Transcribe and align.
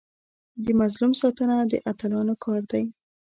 د 0.65 0.67
مظلوم 0.79 1.11
ساتنه 1.21 1.57
د 1.71 1.73
اتلانو 1.91 2.33
کار 2.43 2.61
دی. 2.71 2.83